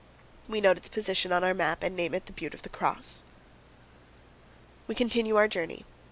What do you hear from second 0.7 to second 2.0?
its position on our map and